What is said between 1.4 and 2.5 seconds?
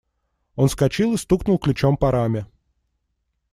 ключом по раме.